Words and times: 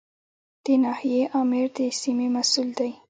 د 0.63 0.65
ناحیې 0.83 1.21
آمر 1.39 1.65
د 1.77 1.79
سیمې 2.01 2.27
مسوول 2.35 2.69
دی 2.79 2.91